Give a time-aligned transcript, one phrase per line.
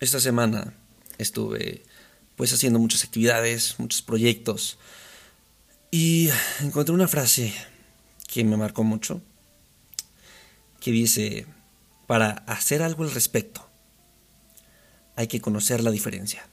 [0.00, 0.74] Esta semana
[1.18, 1.84] estuve
[2.36, 4.78] pues haciendo muchas actividades, muchos proyectos
[5.90, 6.28] y
[6.60, 7.54] encontré una frase
[8.26, 9.20] que me marcó mucho
[10.80, 11.46] que dice,
[12.06, 13.68] para hacer algo al respecto
[15.14, 16.48] hay que conocer la diferencia.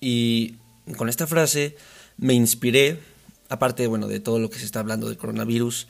[0.00, 0.56] Y
[0.96, 1.76] con esta frase
[2.16, 3.00] me inspiré,
[3.48, 5.88] aparte bueno, de todo lo que se está hablando del coronavirus,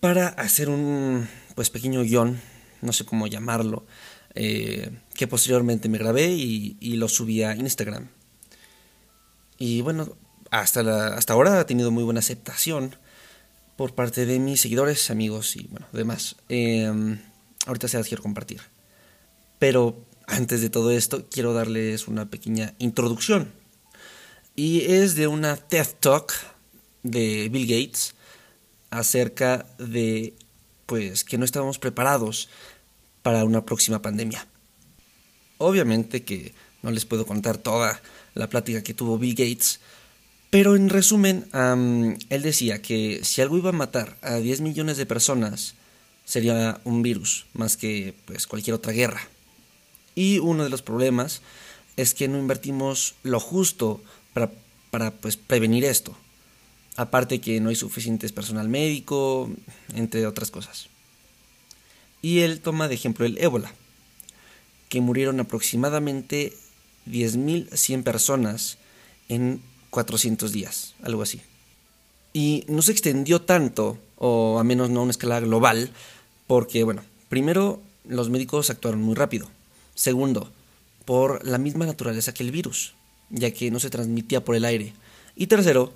[0.00, 2.40] para hacer un pues pequeño guion,
[2.80, 3.86] no sé cómo llamarlo,
[4.34, 8.08] eh, que posteriormente me grabé y, lo subí a Instagram.
[9.58, 10.16] Y bueno,
[10.50, 12.96] hasta, hasta ahora ha tenido muy buena aceptación
[13.76, 16.36] por parte de mis seguidores, amigos y bueno, demás.
[16.48, 17.18] Em,
[17.66, 18.60] ahorita se las quiero compartir.
[19.58, 23.52] Pero antes de todo esto, quiero darles una pequeña introducción.
[24.54, 26.32] Y es de una TED Talk
[27.02, 28.14] de Bill Gates
[28.90, 30.34] acerca de
[30.86, 32.48] pues que no estábamos preparados
[33.22, 34.46] para una próxima pandemia.
[35.58, 38.00] Obviamente que no les puedo contar toda
[38.34, 39.80] la plática que tuvo Bill Gates,
[40.50, 41.46] pero en resumen,
[42.28, 45.74] él decía que si algo iba a matar a 10 millones de personas,
[46.24, 49.20] sería un virus, más que pues, cualquier otra guerra.
[50.16, 51.40] Y uno de los problemas
[51.96, 54.02] es que no invertimos lo justo
[54.34, 54.50] para,
[54.90, 56.16] para pues, prevenir esto.
[56.96, 59.50] Aparte que no hay suficientes personal médico,
[59.94, 60.88] entre otras cosas.
[62.22, 63.72] Y él toma de ejemplo el ébola,
[64.88, 66.52] que murieron aproximadamente
[67.06, 68.78] 10.100 personas
[69.28, 71.40] en 400 días, algo así.
[72.32, 75.90] Y no se extendió tanto, o a menos no a una escala global,
[76.46, 79.48] porque, bueno, primero, los médicos actuaron muy rápido.
[79.94, 80.52] Segundo,
[81.04, 82.94] por la misma naturaleza que el virus,
[83.30, 84.92] ya que no se transmitía por el aire.
[85.36, 85.92] Y tercero,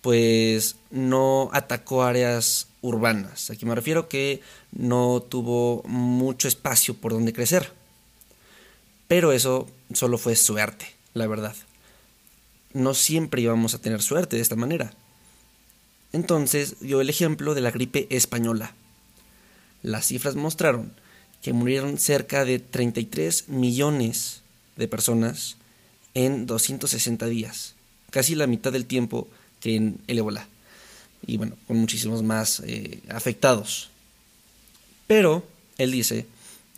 [0.00, 3.50] pues no atacó áreas urbanas.
[3.50, 4.40] Aquí me refiero que
[4.72, 7.72] no tuvo mucho espacio por donde crecer.
[9.08, 11.54] Pero eso solo fue suerte, la verdad.
[12.72, 14.92] No siempre íbamos a tener suerte de esta manera.
[16.12, 18.74] Entonces dio el ejemplo de la gripe española.
[19.82, 20.92] Las cifras mostraron
[21.42, 24.42] que murieron cerca de 33 millones
[24.76, 25.56] de personas
[26.14, 27.74] en 260 días,
[28.10, 29.28] casi la mitad del tiempo
[29.60, 30.48] que en el ébola
[31.26, 33.90] y bueno, con muchísimos más eh, afectados.
[35.06, 35.46] Pero
[35.78, 36.26] él dice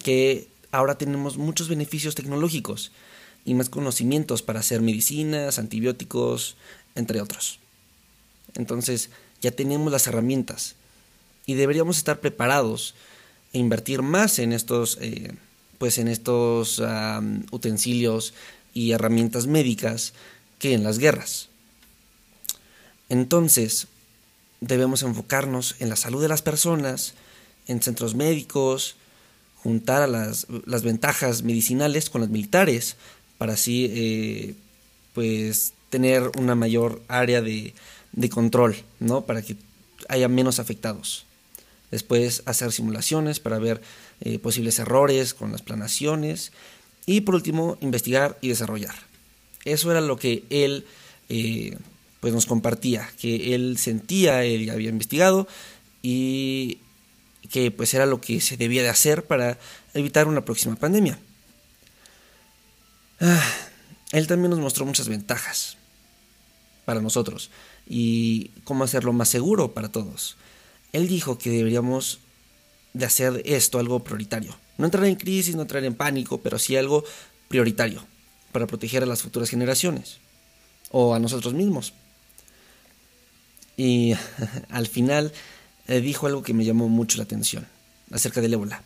[0.02, 2.92] que ahora tenemos muchos beneficios tecnológicos
[3.44, 6.56] y más conocimientos para hacer medicinas, antibióticos,
[6.94, 7.58] entre otros.
[8.54, 9.10] Entonces
[9.40, 10.74] ya tenemos las herramientas
[11.46, 12.94] y deberíamos estar preparados
[13.52, 15.32] e invertir más en estos, eh,
[15.78, 16.82] pues en estos
[17.50, 18.34] utensilios
[18.74, 20.12] y herramientas médicas
[20.58, 21.48] que en las guerras.
[23.08, 23.86] Entonces,
[24.60, 27.14] debemos enfocarnos en la salud de las personas,
[27.66, 28.96] en centros médicos,
[29.62, 30.46] juntar a las,
[30.82, 32.96] ventajas medicinales con las militares,
[33.38, 34.54] para así eh,
[35.14, 37.74] pues tener una mayor área de,
[38.30, 39.22] control, ¿no?
[39.26, 39.56] Para que
[40.08, 41.24] haya menos afectados.
[41.90, 43.80] Después hacer simulaciones para ver
[44.20, 46.52] eh, posibles errores con las planaciones.
[47.06, 48.94] Y por último, investigar y desarrollar.
[49.64, 50.84] Eso era lo que él
[51.28, 51.76] eh,
[52.20, 55.46] pues nos compartía que él sentía, él había investigado
[56.02, 56.78] y
[57.50, 59.58] que pues era lo que se debía de hacer para
[59.94, 61.18] evitar una próxima pandemia.
[63.20, 63.54] Ah,
[64.12, 65.76] él también nos mostró muchas ventajas
[66.84, 67.50] para nosotros
[67.86, 70.36] y cómo hacerlo más seguro para todos.
[70.92, 72.20] Él dijo que deberíamos
[72.94, 74.56] de hacer esto algo prioritario.
[74.78, 77.04] No entrar en crisis, no entrar en pánico, pero sí algo
[77.48, 78.04] prioritario
[78.52, 80.18] para proteger a las futuras generaciones
[80.90, 81.92] o a nosotros mismos.
[83.78, 84.14] Y
[84.68, 85.32] al final
[85.86, 87.66] eh, dijo algo que me llamó mucho la atención
[88.10, 88.82] acerca del ébola.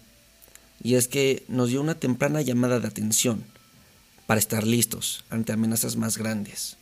[0.85, 3.45] Y es que nos dio una temprana llamada de atención
[4.27, 6.77] para estar listos ante amenazas más grandes.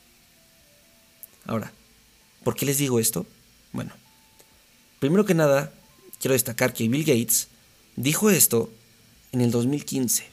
[1.46, 1.72] Ahora,
[2.44, 3.26] ¿por qué les digo esto?
[3.72, 3.92] Bueno,
[4.98, 5.72] primero que nada,
[6.18, 7.48] quiero destacar que Bill Gates
[7.96, 8.70] dijo esto
[9.32, 10.26] en el 2015,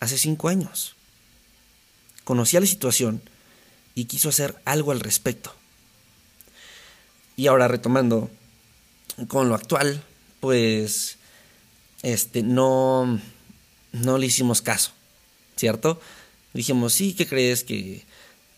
[0.00, 0.96] hace cinco años.
[2.24, 3.22] Conocía la situación
[3.94, 5.54] y quiso hacer algo al respecto.
[7.40, 8.28] Y ahora retomando
[9.26, 10.04] con lo actual,
[10.40, 11.16] pues
[12.02, 13.18] este, no,
[13.92, 14.90] no le hicimos caso,
[15.56, 15.98] ¿cierto?
[16.52, 17.64] Dijimos, sí, ¿qué crees?
[17.64, 18.04] Que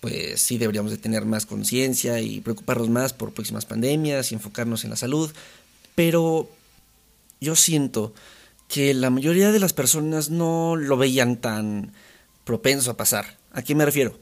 [0.00, 4.82] pues sí deberíamos de tener más conciencia y preocuparnos más por próximas pandemias y enfocarnos
[4.82, 5.32] en la salud,
[5.94, 6.50] pero
[7.40, 8.12] yo siento
[8.66, 11.92] que la mayoría de las personas no lo veían tan
[12.42, 13.38] propenso a pasar.
[13.52, 14.18] ¿A qué me refiero?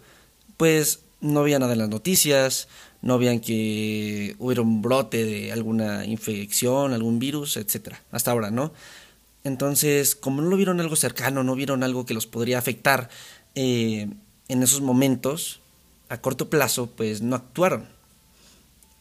[0.58, 2.68] Pues no veían nada en las noticias,
[3.02, 8.02] no veían que hubiera un brote de alguna infección, algún virus, etcétera.
[8.10, 8.72] Hasta ahora, ¿no?
[9.42, 13.08] Entonces, como no lo vieron algo cercano, no vieron algo que los podría afectar
[13.54, 14.08] eh,
[14.48, 15.60] en esos momentos,
[16.08, 17.88] a corto plazo, pues no actuaron.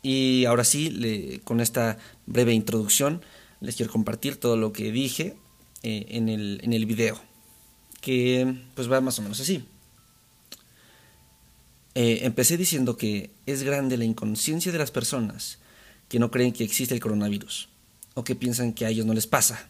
[0.01, 3.21] Y ahora sí, con esta breve introducción,
[3.59, 5.35] les quiero compartir todo lo que dije
[5.83, 7.19] eh, en, el, en el video,
[7.99, 9.65] que pues va más o menos así.
[11.95, 15.59] Eh, empecé diciendo que es grande la inconsciencia de las personas
[16.07, 17.69] que no creen que existe el coronavirus
[18.13, 19.69] o que piensan que a ellos no les pasa.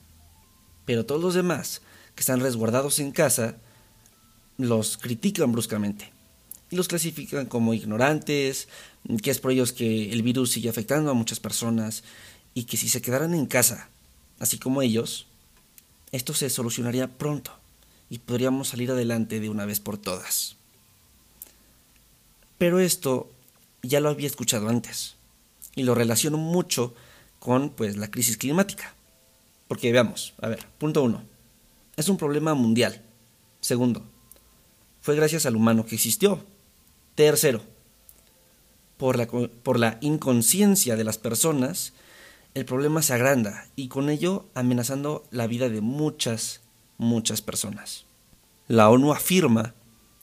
[0.85, 1.81] Pero todos los demás
[2.15, 3.57] que están resguardados en casa
[4.57, 6.11] los critican bruscamente
[6.71, 8.67] y los clasifican como ignorantes,
[9.23, 12.03] que es por ellos que el virus sigue afectando a muchas personas
[12.53, 13.89] y que si se quedaran en casa,
[14.39, 15.27] así como ellos,
[16.11, 17.51] esto se solucionaría pronto
[18.09, 20.58] y podríamos salir adelante de una vez por todas.
[22.59, 23.31] Pero esto
[23.81, 25.15] ya lo había escuchado antes
[25.75, 26.93] y lo relaciono mucho
[27.39, 28.93] con pues la crisis climática.
[29.67, 31.23] Porque veamos, a ver, punto uno,
[31.95, 33.01] es un problema mundial.
[33.61, 34.03] Segundo,
[35.01, 36.45] fue gracias al humano que existió,
[37.15, 37.61] Tercero,
[38.97, 41.93] por la, por la inconsciencia de las personas,
[42.55, 46.61] el problema se agranda y con ello amenazando la vida de muchas,
[46.97, 48.05] muchas personas.
[48.67, 49.73] La ONU afirma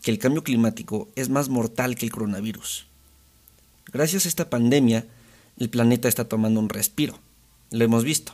[0.07, 2.87] que el cambio climático es más mortal que el coronavirus.
[3.93, 5.05] Gracias a esta pandemia,
[5.59, 7.19] el planeta está tomando un respiro.
[7.73, 8.33] Lo hemos visto.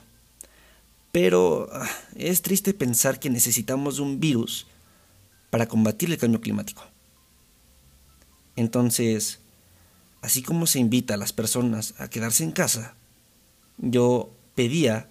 [1.13, 4.67] Pero ah, es triste pensar que necesitamos un virus
[5.49, 6.83] para combatir el cambio climático.
[8.55, 9.41] Entonces,
[10.21, 12.97] así como se invita a las personas a quedarse en casa,
[13.79, 15.09] yo pedía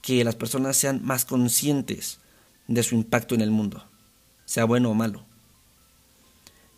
[0.00, 2.18] que las personas sean más conscientes
[2.66, 3.88] de su impacto en el mundo,
[4.46, 5.30] sea bueno o malo.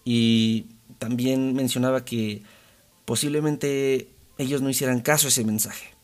[0.05, 0.67] Y
[0.99, 2.43] también mencionaba que
[3.05, 4.09] posiblemente
[4.39, 5.95] ellos no hicieran caso a ese mensaje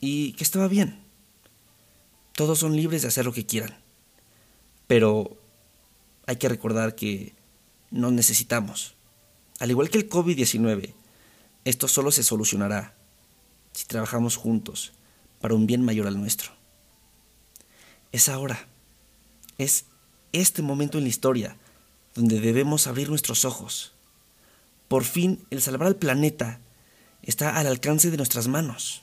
[0.00, 1.00] y que estaba bien.
[2.32, 3.74] Todos son libres de hacer lo que quieran,
[4.86, 5.36] pero
[6.26, 7.34] hay que recordar que
[7.90, 8.94] no necesitamos.
[9.58, 10.92] Al igual que el COVID-19,
[11.64, 12.94] esto solo se solucionará
[13.72, 14.92] si trabajamos juntos
[15.40, 16.50] para un bien mayor al nuestro.
[18.12, 18.66] Es ahora,
[19.58, 19.86] es
[20.32, 21.56] este momento en la historia
[22.16, 23.92] donde debemos abrir nuestros ojos.
[24.88, 26.60] Por fin, el salvar al planeta
[27.22, 29.02] está al alcance de nuestras manos.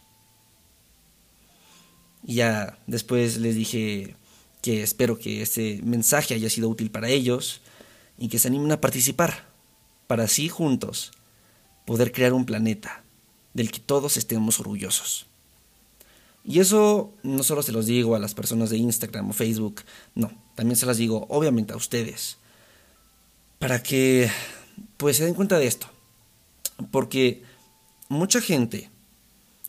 [2.25, 4.15] Y ya después les dije
[4.62, 7.62] que espero que este mensaje haya sido útil para ellos
[8.18, 9.45] y que se animen a participar
[10.07, 11.12] para así juntos
[11.86, 13.04] poder crear un planeta
[13.54, 15.27] del que todos estemos orgullosos.
[16.45, 19.81] Y eso no solo se los digo a las personas de Instagram o Facebook,
[20.15, 22.38] no, también se las digo obviamente a ustedes,
[23.63, 24.30] para que
[24.98, 25.88] pues se den cuenta de esto,
[26.92, 27.44] porque
[28.10, 28.89] mucha gente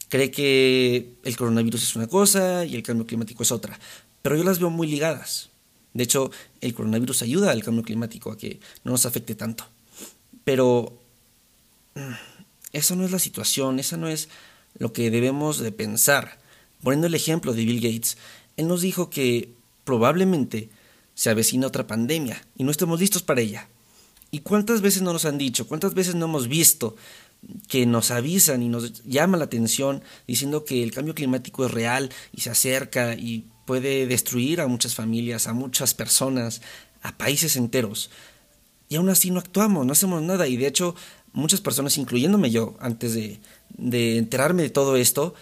[0.08, 3.78] cree que el coronavirus es una cosa y el cambio climático es otra,
[4.20, 5.50] pero yo las veo muy ligadas.
[5.92, 9.64] De hecho, el coronavirus ayuda al cambio climático a que no nos afecte tanto.
[10.42, 10.98] Pero
[11.94, 12.14] mm,
[12.72, 14.28] eso no es la situación, esa no es
[14.76, 16.40] lo que debemos de pensar.
[16.82, 18.16] Poniendo el ejemplo de Bill Gates,
[18.56, 19.50] él nos dijo que
[19.84, 20.68] probablemente
[21.14, 23.68] se avecina otra pandemia y no estemos listos para ella.
[24.34, 26.96] ¿Y cuántas veces no nos han dicho, cuántas veces no hemos visto
[27.68, 32.10] que nos avisan y nos llama la atención diciendo que el cambio climático es real
[32.32, 36.62] y se acerca y puede destruir a muchas familias, a muchas personas,
[37.02, 38.10] a países enteros?
[38.88, 40.46] y aún así no actuamos, no hacemos nada.
[40.46, 40.94] Y de hecho,
[41.32, 43.40] muchas personas, incluyéndome yo, antes de,
[44.18, 45.34] enterarme de todo esto,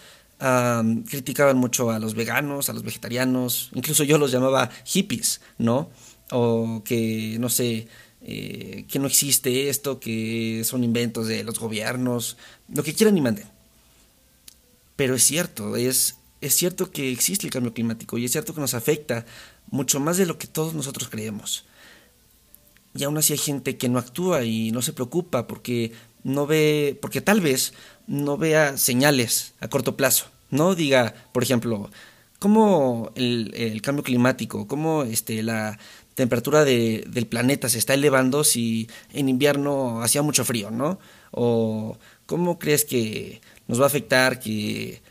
[1.09, 5.89] criticaban mucho a los veganos, a los vegetarianos, incluso yo los llamaba hippies, ¿no?
[6.31, 7.87] O que, no sé,
[8.23, 12.37] eh, que no existe esto, que son inventos de los gobiernos,
[12.69, 13.47] lo que quieran y manden.
[14.95, 18.61] Pero es cierto, es, es cierto que existe el cambio climático y es cierto que
[18.61, 19.25] nos afecta
[19.71, 21.65] mucho más de lo que todos nosotros creemos.
[22.95, 25.91] Y aún así hay gente que no actúa y no se preocupa porque
[26.23, 27.73] no ve, porque tal vez
[28.07, 30.27] no vea señales a corto plazo.
[30.49, 31.89] No diga, por ejemplo,
[32.39, 35.79] cómo el, cambio climático, cómo este, la
[36.15, 40.99] temperatura de, del planeta se está elevando si en invierno hacía mucho frío, ¿no?
[41.31, 45.01] O cómo crees que nos va a afectar que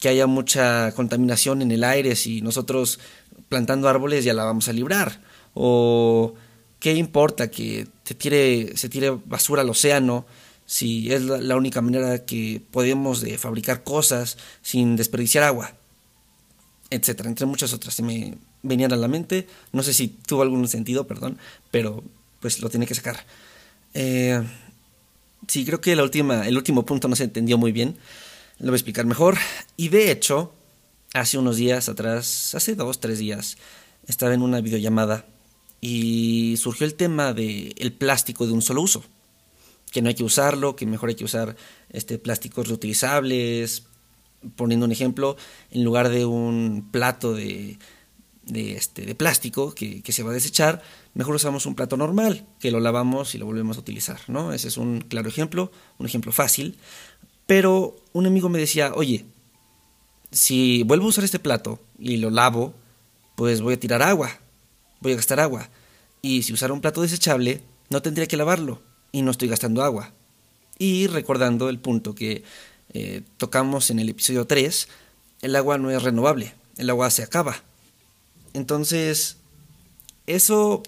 [0.00, 3.00] que haya mucha contaminación en el aire si nosotros
[3.48, 5.20] plantando árboles ya la vamos a librar.
[5.54, 6.34] O
[6.78, 10.26] qué importa que se tire, se tire basura al océano
[10.66, 15.72] si es la, única manera que podemos de fabricar cosas sin desperdiciar agua,
[16.90, 17.94] etcétera, entre muchas otras.
[17.94, 18.34] Se me
[18.68, 21.38] venían a la mente, no sé si tuvo algún sentido, perdón,
[21.70, 22.04] pero
[22.40, 23.24] pues lo tiene que sacar.
[23.94, 24.42] Eh,
[25.46, 27.96] sí, creo que la última, el último punto no se entendió muy bien,
[28.58, 29.38] lo voy a explicar mejor.
[29.76, 30.52] Y de hecho,
[31.14, 33.56] hace unos días atrás, hace dos, tres días,
[34.06, 35.26] estaba en una videollamada
[35.80, 39.04] y surgió el tema del el plástico de un solo uso
[39.90, 41.56] que no hay que usarlo, que mejor hay que usar
[41.90, 43.84] este, plásticos reutilizables.
[44.54, 45.36] Poniendo un ejemplo,
[45.70, 47.78] en lugar de un plato de,
[48.48, 50.82] de, este, de plástico que, que, se va a desechar,
[51.14, 54.20] mejor usamos un plato normal, que lo lavamos y lo volvemos a utilizar.
[54.28, 54.52] ¿no?
[54.52, 56.78] Ese es un claro ejemplo, un ejemplo fácil.
[57.46, 59.24] Pero un amigo me decía, oye,
[60.30, 62.74] si vuelvo a usar este plato y lo lavo,
[63.36, 64.38] pues voy a tirar agua,
[65.00, 65.70] voy a gastar agua.
[66.20, 70.12] Y si usara un plato desechable, no tendría que lavarlo y no estoy gastando agua.
[70.78, 72.44] Y recordando el punto que
[72.92, 74.88] eh, tocamos en el episodio 3,
[75.42, 77.62] el agua no es renovable, el agua se acaba.
[78.58, 79.36] Entonces,
[80.26, 80.82] eso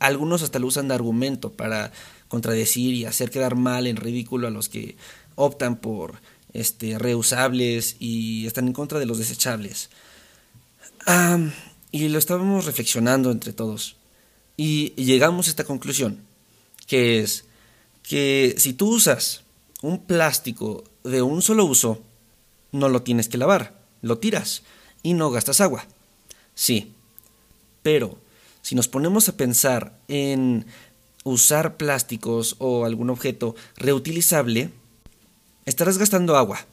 [0.00, 1.92] algunos hasta lo usan de argumento para
[2.26, 4.96] contradecir y hacer quedar mal en ridículo a los que
[5.36, 6.20] optan por
[6.52, 9.88] este, reusables y están en contra de los desechables.
[11.92, 13.94] y lo estábamos reflexionando entre todos.
[14.56, 16.22] Y llegamos a esta conclusión,
[16.88, 17.44] que es
[18.02, 19.42] que si tú usas
[19.80, 22.02] un plástico de un solo uso,
[22.72, 24.64] no lo tienes que lavar, lo tiras
[25.04, 25.86] y no gastas agua.
[26.56, 26.95] Sí,
[27.86, 28.18] pero
[28.62, 30.66] si nos ponemos a pensar en
[31.22, 34.70] usar plásticos o algún objeto reutilizable,
[35.66, 36.66] estarás gastando agua.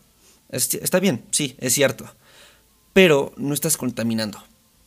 [0.49, 2.11] Está bien, sí, es cierto,
[2.93, 4.43] pero no estás contaminando.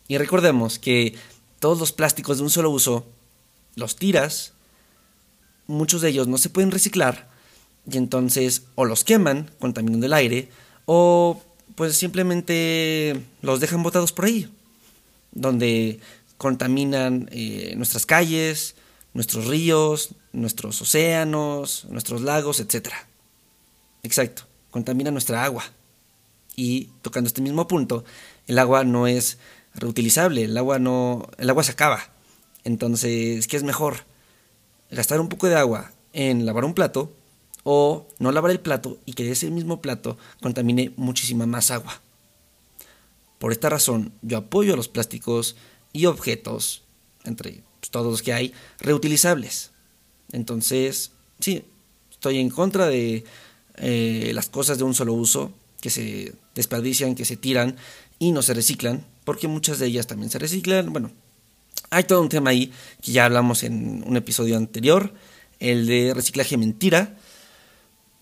[0.09, 1.15] Y recordemos que
[1.61, 3.07] todos los plásticos de un solo uso
[3.77, 4.55] los tiras
[5.69, 7.29] muchos de ellos no se pueden reciclar
[7.89, 10.49] y entonces o los queman contaminando el aire
[10.87, 11.41] o
[11.77, 14.51] pues simplemente los dejan botados por ahí,
[15.37, 16.01] donde
[16.37, 18.75] contaminan eh, nuestras calles,
[19.15, 22.89] nuestros ríos, nuestros océanos, nuestros lagos, etc.
[24.03, 25.65] Exacto, contaminan nuestra agua.
[26.57, 28.05] Y tocando este mismo punto,
[28.47, 29.39] el agua no es
[29.75, 32.11] reutilizable, el agua no, el agua se acaba.
[32.65, 34.05] Entonces, ¿qué es mejor?
[34.91, 37.13] gastar un poco de agua en lavar un plato
[37.65, 42.01] o no lavar el plato y que ese mismo plato contamine muchísima más agua.
[43.39, 45.57] Por esta razón, yo apoyo a los plásticos
[45.93, 46.83] y objetos,
[47.25, 49.73] entre pues, todos los que hay, reutilizables.
[50.33, 51.65] Entonces, sí,
[52.11, 53.25] estoy en contra de
[53.77, 57.77] eh, las cosas de un solo uso, que se desperdician, que se tiran
[58.19, 60.93] y no se reciclan, porque muchas de ellas también se reciclan.
[60.93, 61.11] Bueno,
[61.91, 65.13] hay todo un tema ahí que ya hablamos en un episodio anterior,
[65.61, 67.17] el de reciclaje mentira.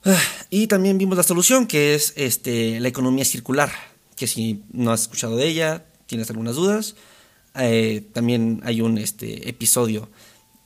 [0.05, 3.73] Ah, y también vimos la solución, que es este, la economía circular,
[4.25, 6.97] que si no has escuchado de ella, tienes algunas dudas,
[7.57, 10.09] eh, también hay un este, episodio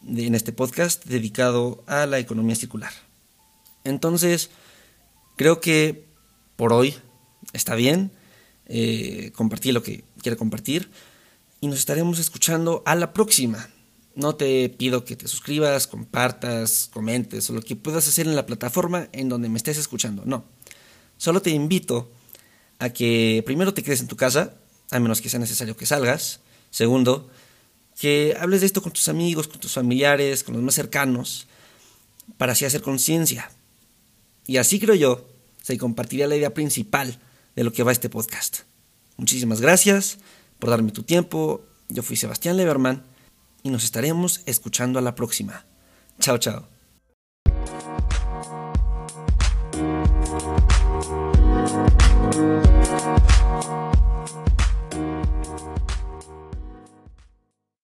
[0.07, 2.93] en este podcast dedicado a la economía circular.
[3.83, 4.51] Entonces,
[5.37, 6.07] creo que
[6.55, 6.95] por hoy
[7.53, 8.13] está bien.
[8.67, 9.33] Eh,
[9.65, 10.89] lo que quiero compartir
[11.61, 13.71] y nos estaremos escuchando a la próxima.
[14.15, 18.47] No te pido que te suscribas, compartas, comentes o lo que puedas hacer en la
[18.47, 20.23] plataforma en donde me estés escuchando.
[20.27, 20.45] No.
[21.17, 22.13] Solo te invito
[22.79, 24.55] a que primero te quedes en tu casa,
[24.91, 26.41] a menos que sea necesario que salgas.
[26.71, 27.31] Segundo,
[27.99, 31.47] que hables de esto con tus amigos, con tus familiares, con los más cercanos,
[32.37, 33.51] para así hacer conciencia.
[34.47, 35.29] Y así creo yo,
[35.63, 37.19] se compartiría la idea principal
[37.57, 38.61] de lo que va este podcast.
[39.17, 40.19] Muchísimas gracias
[40.59, 41.65] por darme tu tiempo.
[41.89, 43.03] Yo fui Sebastián Leverman
[43.63, 45.65] y nos estaremos escuchando a la próxima.
[46.21, 46.78] Chao, chao.